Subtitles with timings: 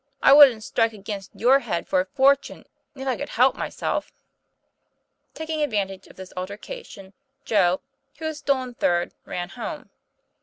[0.23, 2.65] I wouldn't strike against your head for a fortune,
[2.95, 4.11] if I could help myself."
[5.35, 7.13] Taking advantage of this altercation,
[7.45, 7.81] Joe,
[8.17, 9.91] who had stolen third, ran home.